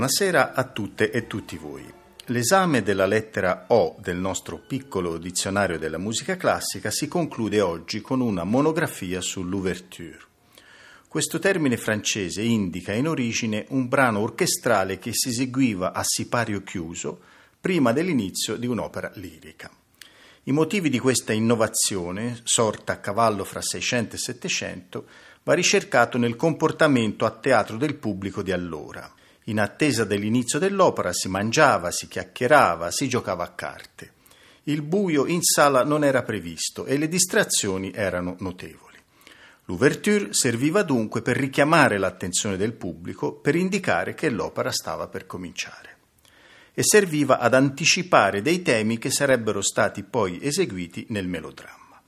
[0.00, 1.84] Buonasera a tutte e tutti voi.
[2.28, 8.22] L'esame della lettera O del nostro piccolo dizionario della musica classica si conclude oggi con
[8.22, 10.18] una monografia sull'ouverture.
[11.06, 17.20] Questo termine francese indica in origine un brano orchestrale che si eseguiva a sipario chiuso
[17.60, 19.70] prima dell'inizio di un'opera lirica.
[20.44, 25.06] I motivi di questa innovazione, sorta a cavallo fra 600 e 700,
[25.42, 29.18] va ricercato nel comportamento a teatro del pubblico di allora.
[29.50, 34.12] In attesa dell'inizio dell'opera si mangiava, si chiacchierava, si giocava a carte.
[34.64, 38.96] Il buio in sala non era previsto e le distrazioni erano notevoli.
[39.64, 45.96] L'ouverture serviva dunque per richiamare l'attenzione del pubblico, per indicare che l'opera stava per cominciare.
[46.72, 52.00] E serviva ad anticipare dei temi che sarebbero stati poi eseguiti nel melodramma.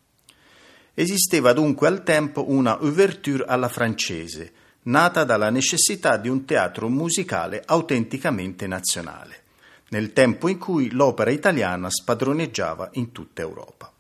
[0.95, 4.53] Esisteva dunque al tempo una ouverture alla francese,
[4.85, 9.43] nata dalla necessità di un teatro musicale autenticamente nazionale,
[9.91, 13.93] nel tempo in cui l'opera italiana spadroneggiava in tutta Europa.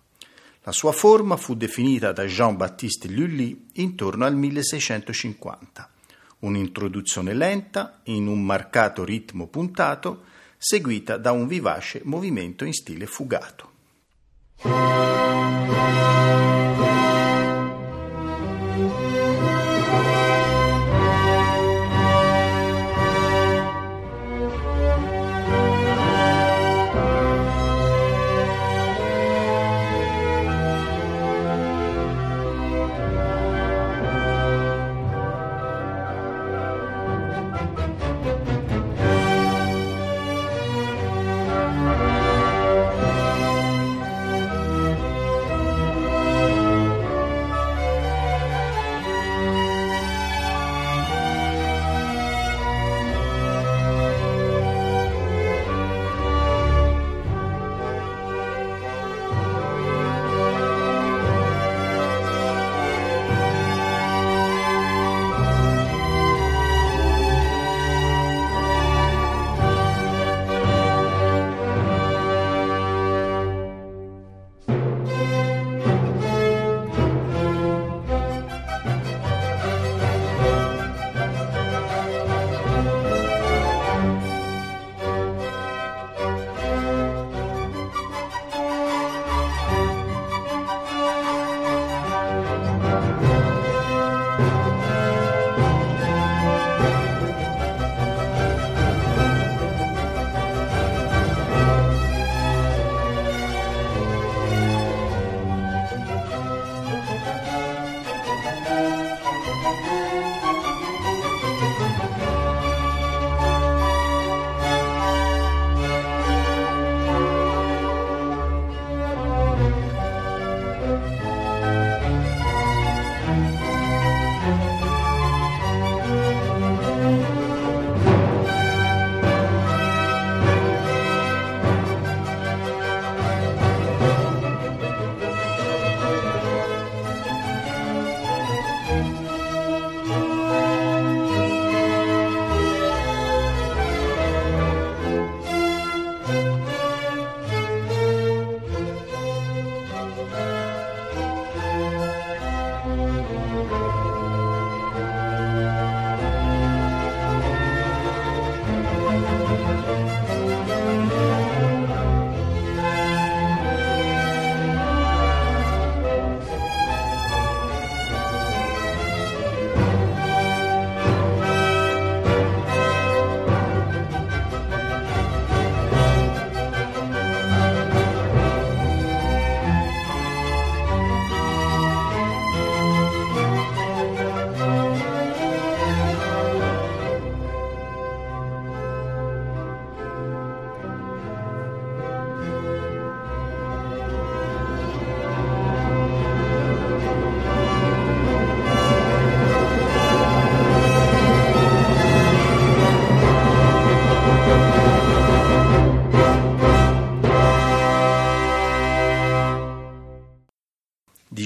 [0.65, 5.91] La sua forma fu definita da Jean-Baptiste Lully intorno al 1650,
[6.41, 10.25] un'introduzione lenta in un marcato ritmo puntato,
[10.57, 13.71] seguita da un vivace movimento in stile fugato.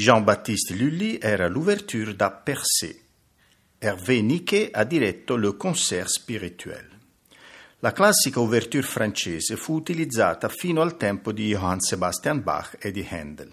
[0.07, 2.97] Jean-Baptiste Lully era l'ouverture da Persée.
[3.77, 6.89] Hervé Niquet ha diretto le concert spirituel.
[7.81, 13.05] La classica ouverture francese fu utilizzata fino al tempo di Johann Sebastian Bach e di
[13.11, 13.53] Handel.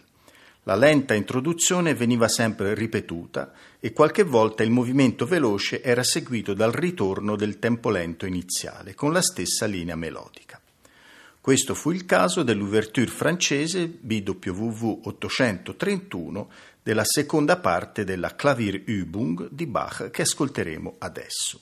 [0.66, 6.72] La lenta introduzione veniva sempre ripetuta e qualche volta il movimento veloce era seguito dal
[6.72, 10.62] ritorno del tempo lento iniziale, con la stessa linea melodica.
[11.44, 16.50] Questo fu il caso dell'ouverture francese BWV 831
[16.82, 21.60] della seconda parte della Klavierübung di Bach che ascolteremo adesso.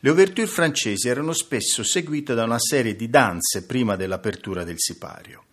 [0.00, 5.44] Le ouverture francesi erano spesso seguite da una serie di danze prima dell'apertura del sipario.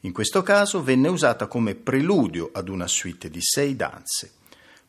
[0.00, 4.32] In questo caso venne usata come preludio ad una suite di sei danze.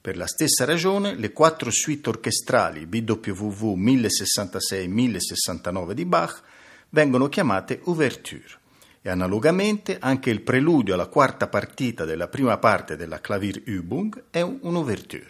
[0.01, 6.41] Per la stessa ragione, le quattro suite orchestrali BWV 1066-1069 di Bach
[6.89, 8.63] vengono chiamate ouverture
[9.01, 15.29] e analogamente anche il preludio alla quarta partita della prima parte della Klavierübung è un'ouverture.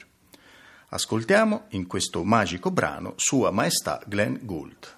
[0.89, 4.93] Ascoltiamo in questo magico brano Sua Maestà Glenn Gould.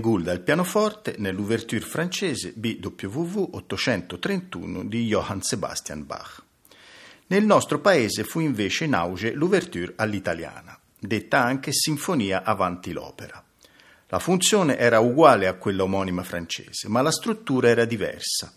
[0.00, 6.42] Gould al pianoforte nell'ouverture francese BWV 831 di Johann Sebastian Bach.
[7.26, 13.42] Nel nostro paese fu invece in auge l'ouverture all'italiana, detta anche Sinfonia avanti l'opera.
[14.08, 18.52] La funzione era uguale a quella omonima francese, ma la struttura era diversa.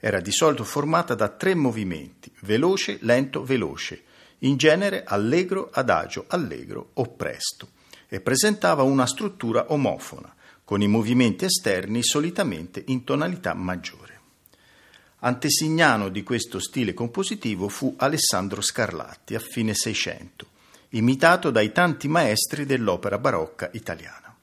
[0.00, 4.02] Era di solito formata da tre movimenti, veloce, lento, veloce,
[4.40, 7.68] in genere allegro, adagio, allegro o presto,
[8.08, 10.34] e presentava una struttura omofona,
[10.66, 14.18] con i movimenti esterni solitamente in tonalità maggiore.
[15.20, 20.48] Antesignano di questo stile compositivo fu Alessandro Scarlatti a fine Seicento,
[20.90, 24.36] imitato dai tanti maestri dell'opera barocca italiana.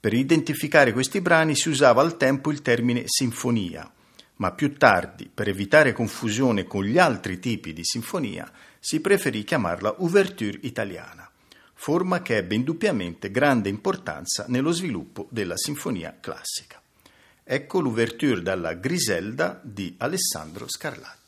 [0.00, 3.92] Per identificare questi brani si usava al tempo il termine sinfonia,
[4.36, 9.96] ma più tardi, per evitare confusione con gli altri tipi di sinfonia, si preferì chiamarla
[9.98, 11.21] ouverture italiana
[11.82, 16.80] forma che ebbe indubbiamente grande importanza nello sviluppo della sinfonia classica.
[17.42, 21.21] Ecco l'ouverture dalla Griselda di Alessandro Scarlatti.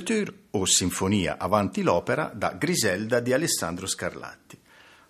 [0.00, 4.58] L'ouverture o Sinfonia avanti l'opera da Griselda di Alessandro Scarlatti.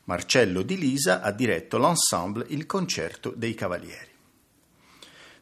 [0.05, 4.09] Marcello Di Lisa ha diretto l'ensemble Il concerto dei cavalieri.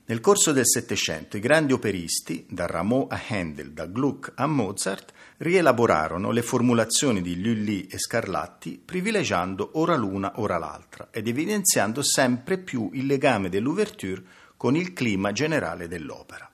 [0.05, 5.13] Nel corso del Settecento i grandi operisti, da Rameau a Handel, da Gluck a Mozart,
[5.39, 12.59] rielaborarono le formulazioni di Lully e Scarlatti, privilegiando ora l'una ora l'altra ed evidenziando sempre
[12.59, 14.23] più il legame dell'ouverture
[14.59, 16.51] con il clima generale dell'opera.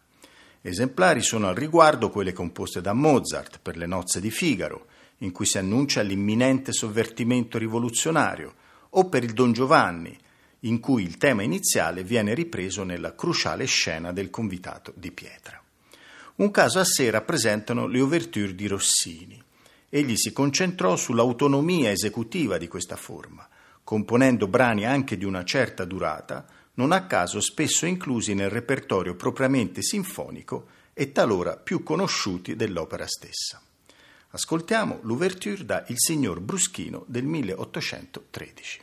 [0.66, 4.86] Esemplari sono al riguardo quelle composte da Mozart per le nozze di Figaro,
[5.18, 8.54] in cui si annuncia l'imminente sovvertimento rivoluzionario,
[8.88, 10.18] o per il Don Giovanni,
[10.60, 15.62] in cui il tema iniziale viene ripreso nella cruciale scena del convitato di pietra.
[16.36, 19.38] Un caso a sé rappresentano le ouverture di Rossini.
[19.90, 23.46] Egli si concentrò sull'autonomia esecutiva di questa forma,
[23.84, 29.82] componendo brani anche di una certa durata, non a caso spesso inclusi nel repertorio propriamente
[29.82, 33.60] sinfonico e talora più conosciuti dell'opera stessa.
[34.30, 38.82] Ascoltiamo l'ouverture da Il signor Bruschino del 1813.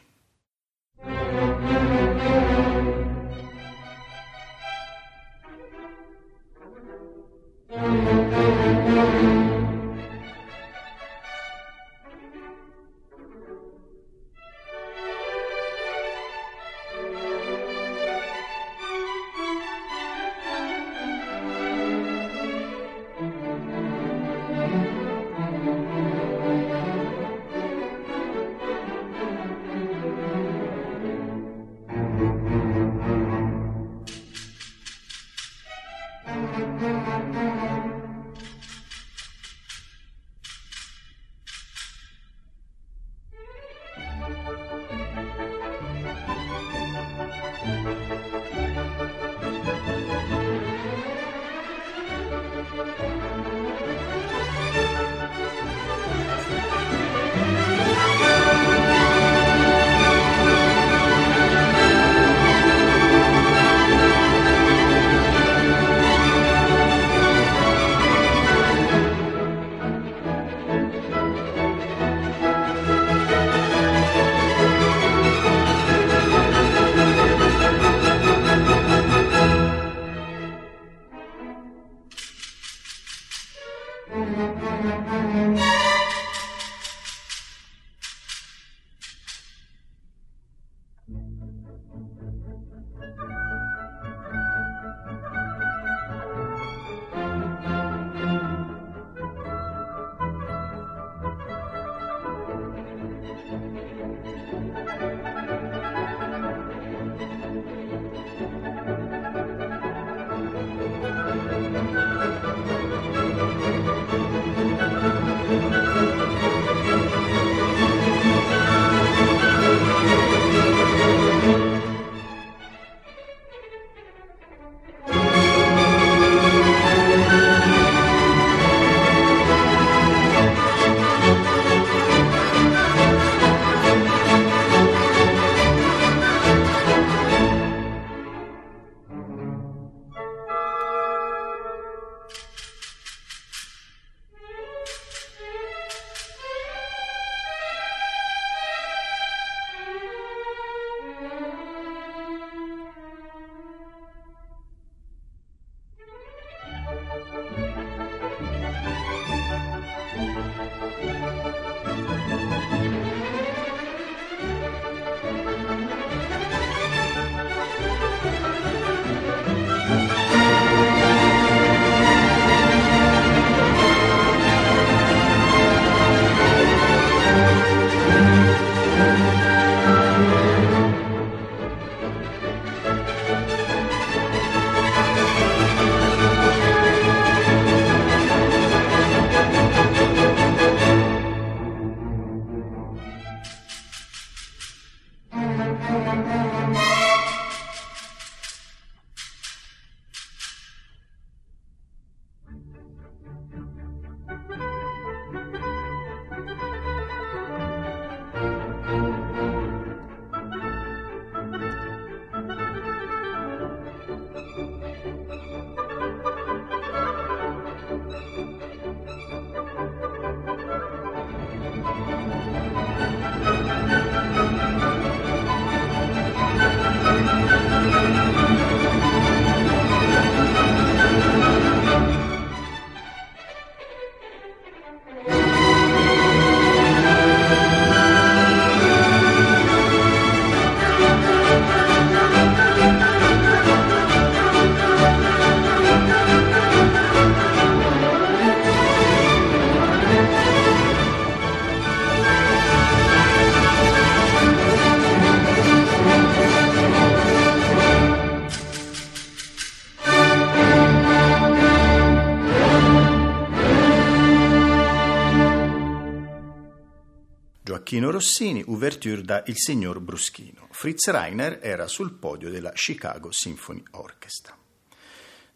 [268.21, 270.67] Rossini, ouverture da Il signor Bruschino.
[270.69, 274.55] Fritz Reiner era sul podio della Chicago Symphony Orchestra.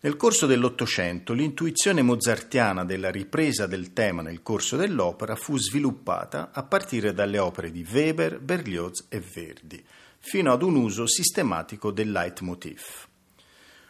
[0.02, 6.64] Nel corso dell'Ottocento l'intuizione mozartiana della ripresa del tema nel corso dell'opera fu sviluppata a
[6.64, 9.86] partire dalle opere di Weber, Berlioz e Verdi,
[10.18, 12.82] fino ad un uso sistematico del leitmotiv.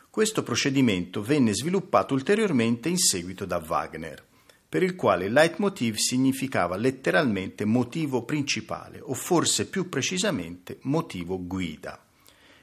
[0.10, 4.22] Questo procedimento venne sviluppato ulteriormente in seguito da Wagner,
[4.68, 12.04] per il quale il leitmotiv significava letteralmente motivo principale o forse più precisamente motivo guida.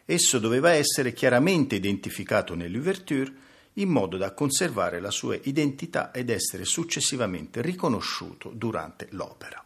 [0.04, 3.32] Esso doveva essere chiaramente identificato nell'ouverture
[3.74, 9.64] in modo da conservare la sua identità ed essere successivamente riconosciuto durante l'opera.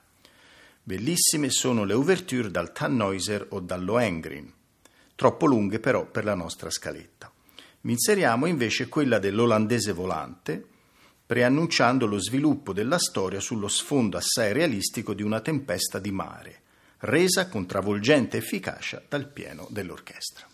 [0.83, 4.53] Bellissime sono le ouverture dal Tannhäuser o dal Lohengrin,
[5.17, 7.33] troppo lunghe però per la nostra scaletta.
[7.81, 10.65] Vi inseriamo invece quella dell'Olandese volante,
[11.27, 16.61] preannunciando lo sviluppo della storia sullo sfondo assai realistico di una tempesta di mare,
[16.99, 20.47] resa con travolgente efficacia dal pieno dell'orchestra.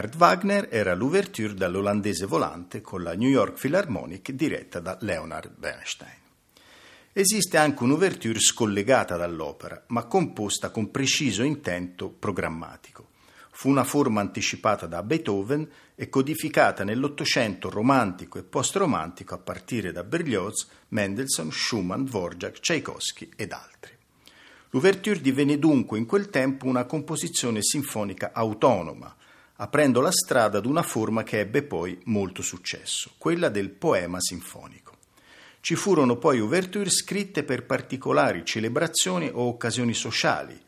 [0.00, 6.14] Richard Wagner era l'ouverture dall'olandese volante con la New York Philharmonic diretta da Leonard Bernstein.
[7.12, 13.08] Esiste anche un'ouverture scollegata dall'opera, ma composta con preciso intento programmatico.
[13.50, 20.04] Fu una forma anticipata da Beethoven e codificata nell'Ottocento romantico e post-romantico a partire da
[20.04, 23.96] Berlioz, Mendelssohn, Schumann, Dvorak, Tchaikovsky ed altri.
[24.70, 29.16] L'ouverture divenne dunque in quel tempo una composizione sinfonica autonoma,
[29.60, 34.96] aprendo la strada ad una forma che ebbe poi molto successo, quella del poema sinfonico.
[35.60, 40.58] Ci furono poi ouverture scritte per particolari celebrazioni o occasioni sociali,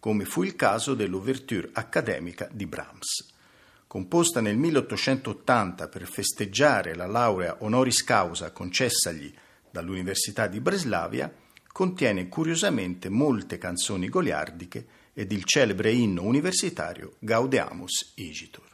[0.00, 3.30] come fu il caso dell'ouverture accademica di Brahms.
[3.86, 9.32] Composta nel 1880 per festeggiare la laurea honoris causa concessagli
[9.70, 11.32] dall'Università di Breslavia,
[11.70, 18.71] contiene curiosamente molte canzoni goliardiche ed il celebre inno universitario Gaudeamus Igitur.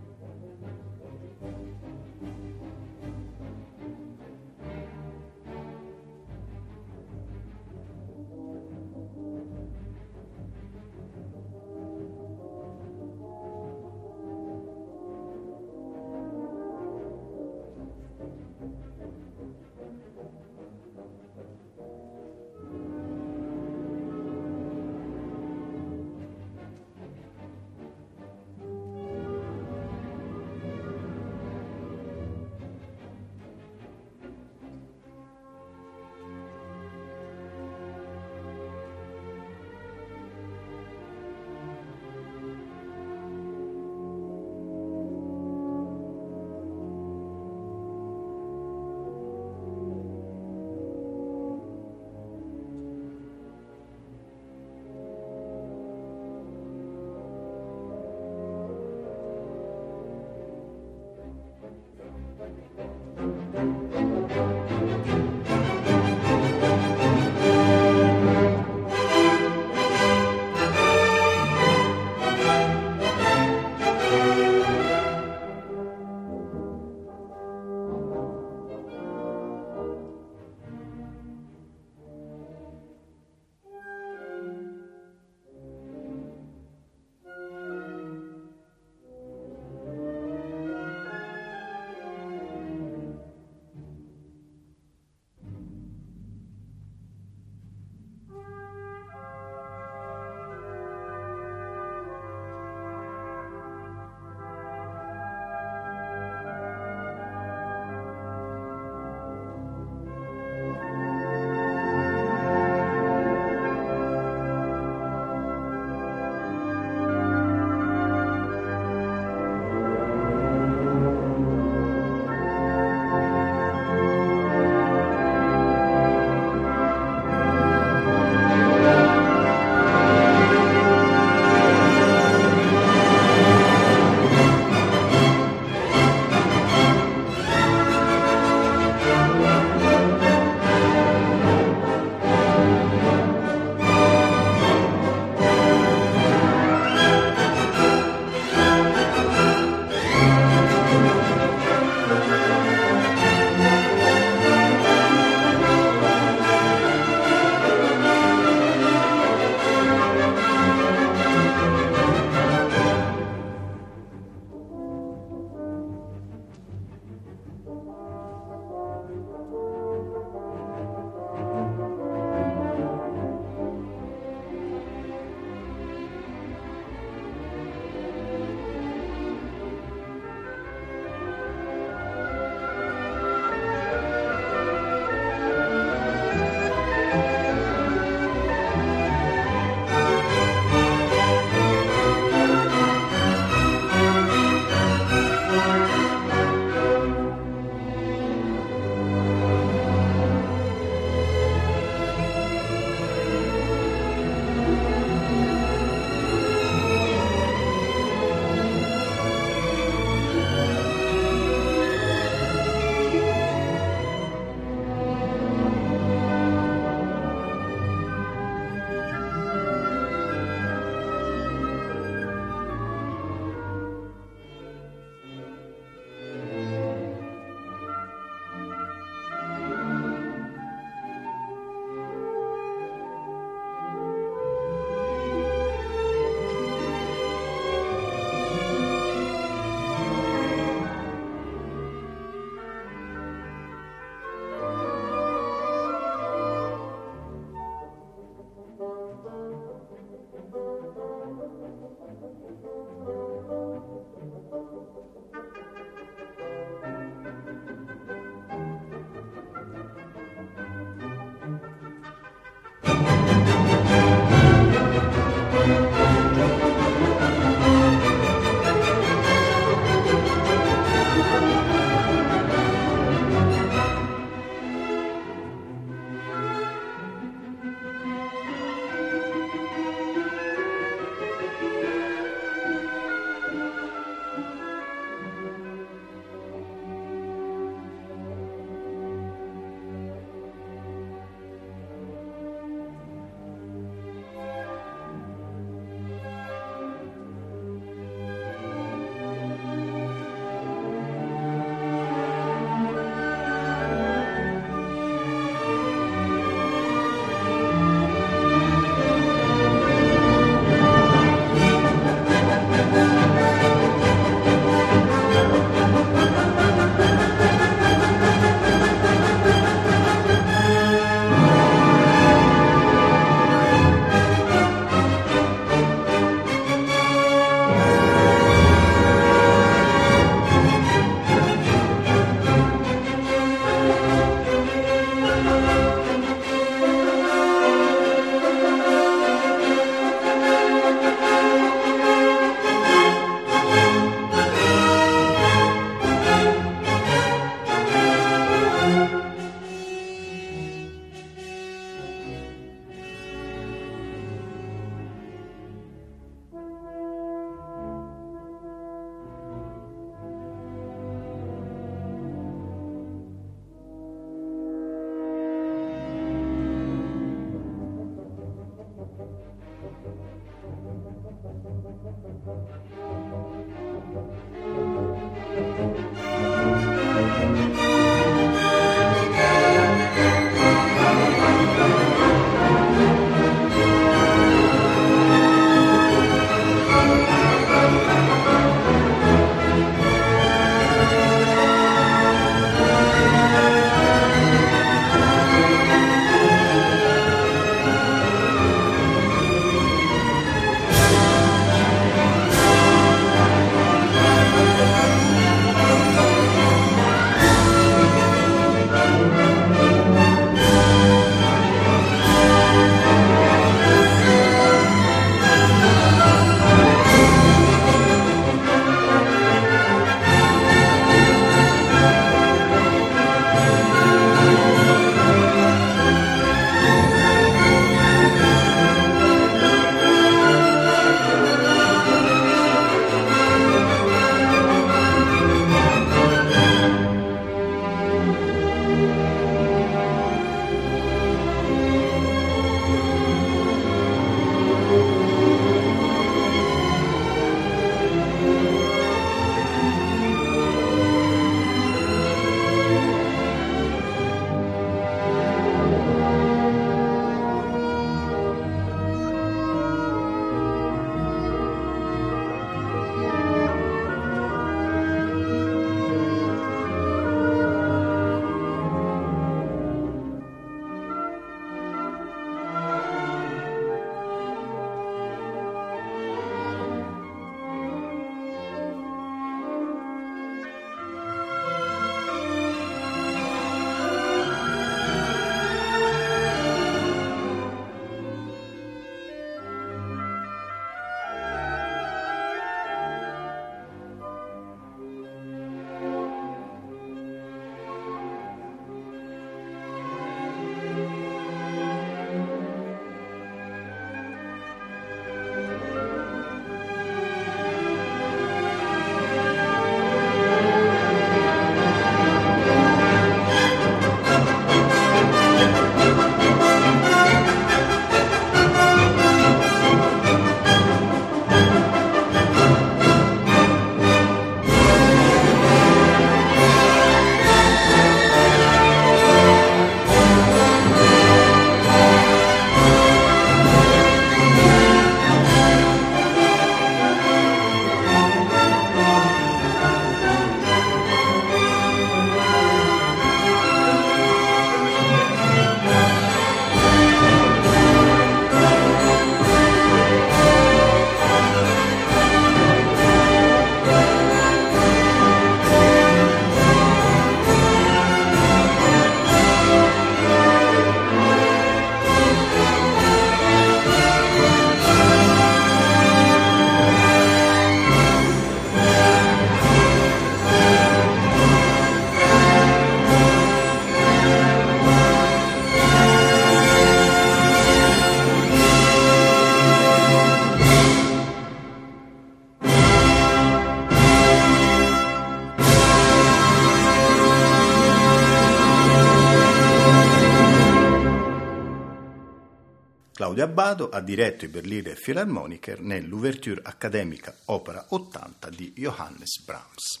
[593.60, 600.00] Abbado ha diretto i Berliner Philharmoniker nell'Ouverture Accademica Opera 80 di Johannes Brahms.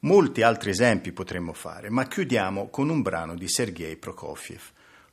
[0.00, 4.60] Molti altri esempi potremmo fare, ma chiudiamo con un brano di Sergei Prokofiev,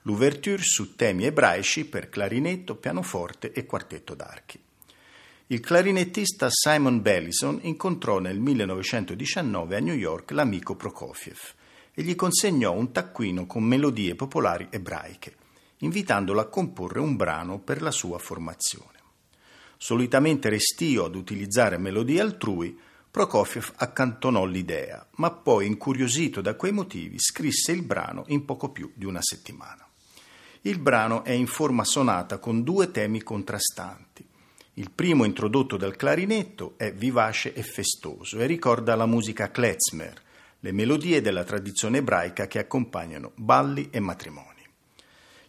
[0.03, 4.61] l'Ouverture su temi ebraici per clarinetto, pianoforte e quartetto d'archi.
[5.47, 11.39] Il clarinettista Simon Bellison incontrò nel 1919 a New York l'amico Prokofiev
[11.91, 15.41] e gli consegnò un taccuino con melodie popolari ebraiche
[15.83, 19.01] invitandolo a comporre un brano per la sua formazione.
[19.77, 22.77] Solitamente restio ad utilizzare melodie altrui,
[23.11, 28.91] Prokofiev accantonò l'idea, ma poi, incuriosito da quei motivi, scrisse il brano in poco più
[28.95, 29.85] di una settimana.
[30.61, 34.25] Il brano è in forma sonata con due temi contrastanti.
[34.75, 40.19] Il primo, introdotto dal clarinetto, è vivace e festoso e ricorda la musica klezmer,
[40.61, 44.52] le melodie della tradizione ebraica che accompagnano balli e matrimoni.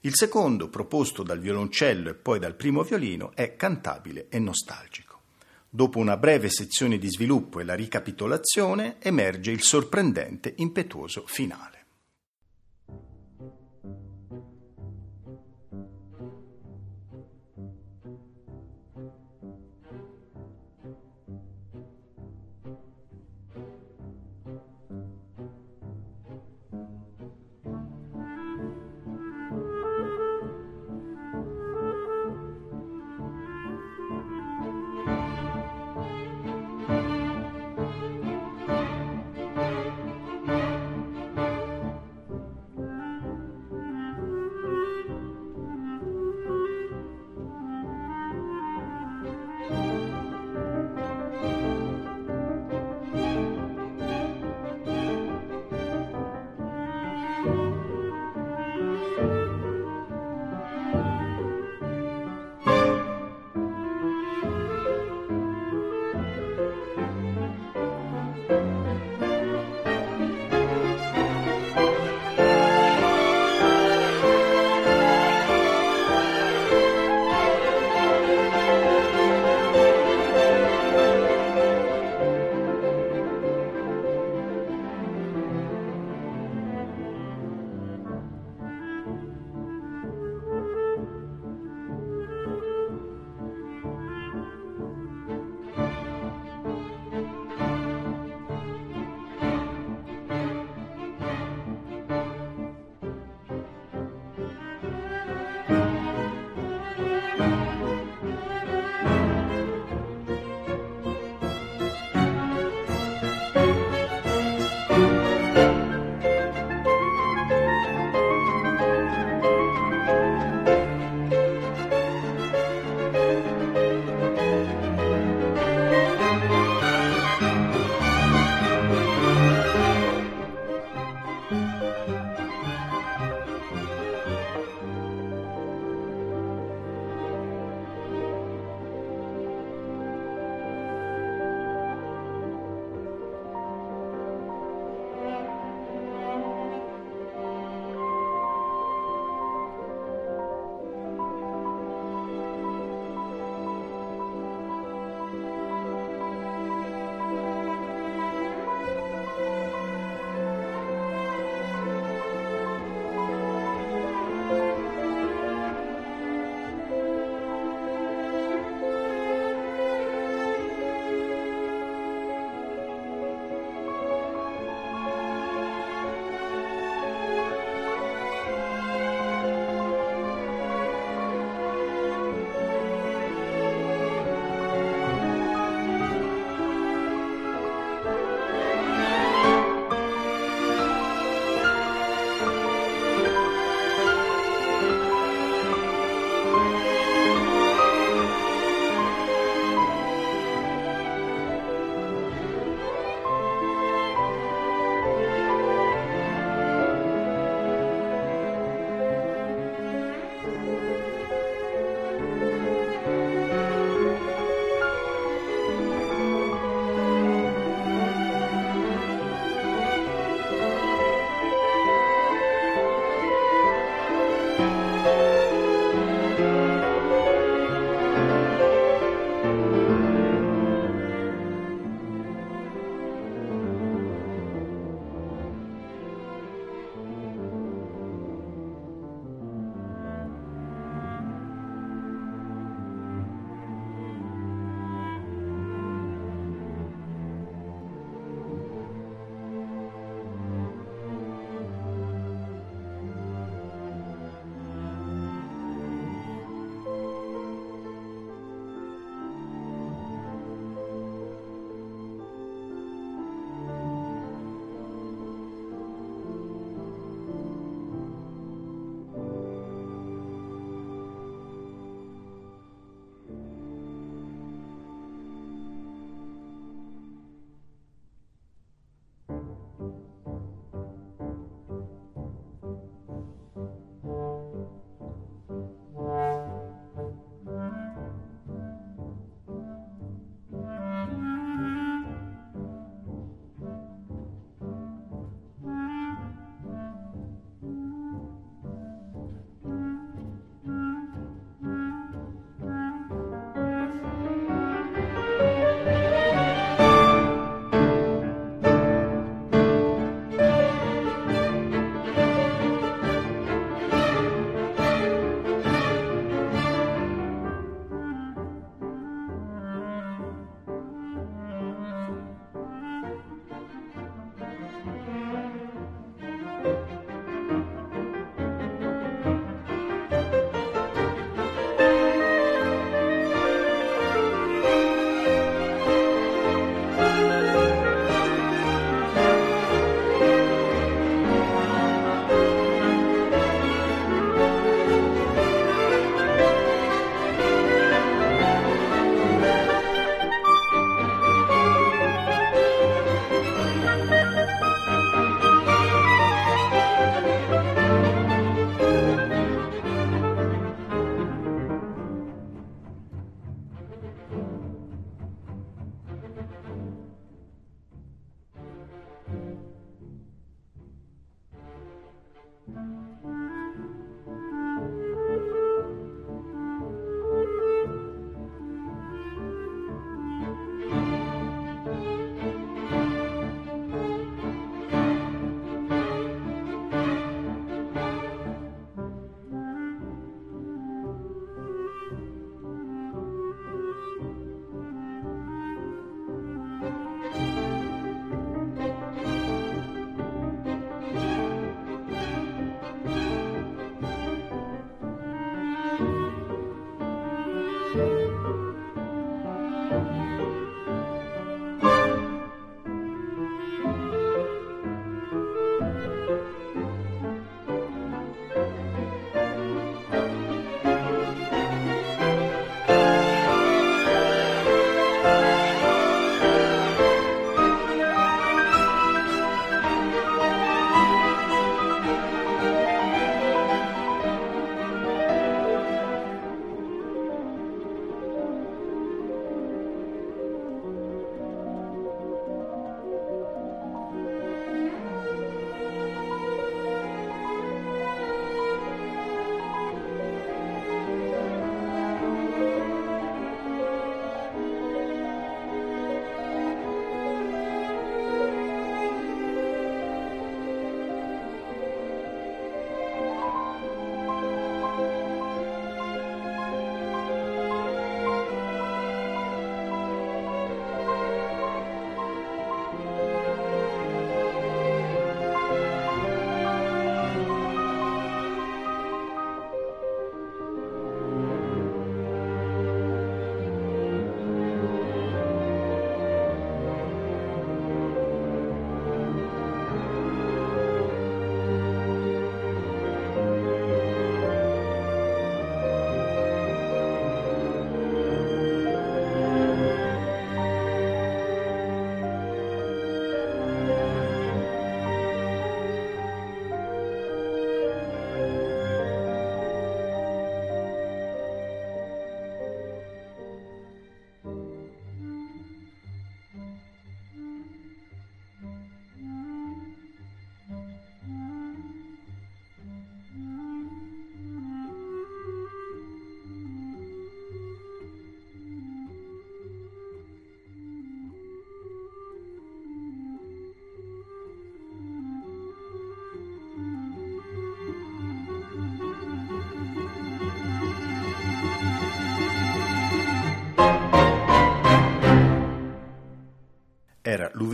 [0.05, 5.23] Il secondo, proposto dal violoncello e poi dal primo violino, è cantabile e nostalgico.
[5.71, 11.74] Dopo una breve sezione di sviluppo e la ricapitolazione, emerge il sorprendente impetuoso finale.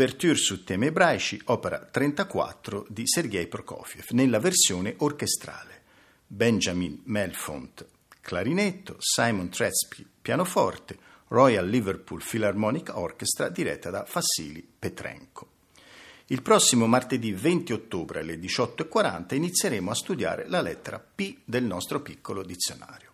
[0.00, 5.82] Era l'Ouverture su temi ebraici, opera 34 di Sergei Prokofiev, nella versione orchestrale.
[6.26, 7.86] Benjamin Melfont,
[8.22, 10.96] clarinetto, Simon Tretzky, pianoforte,
[11.28, 15.48] Royal Liverpool Philharmonic Orchestra diretta da Fassili Petrenko.
[16.28, 22.00] Il prossimo martedì 20 ottobre alle 18.40 inizieremo a studiare la lettera P del nostro
[22.00, 23.08] piccolo dizionario.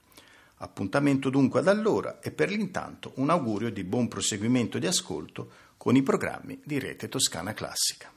[0.59, 5.95] Appuntamento dunque ad allora e per l'intanto un augurio di buon proseguimento di ascolto con
[5.95, 8.11] i programmi di Rete Toscana Classica.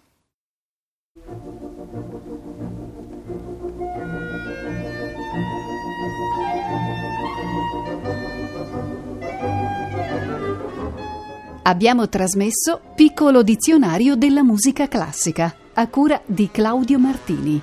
[11.61, 17.61] Abbiamo trasmesso Piccolo dizionario della musica classica a cura di Claudio Martini.